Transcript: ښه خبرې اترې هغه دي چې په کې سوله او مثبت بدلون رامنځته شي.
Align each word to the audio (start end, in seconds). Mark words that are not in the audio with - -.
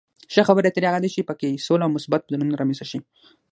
ښه 0.33 0.41
خبرې 0.47 0.67
اترې 0.69 0.87
هغه 0.89 0.99
دي 1.03 1.09
چې 1.15 1.27
په 1.29 1.33
کې 1.39 1.61
سوله 1.65 1.83
او 1.85 1.93
مثبت 1.97 2.19
بدلون 2.23 2.51
رامنځته 2.59 2.85
شي. 2.91 2.99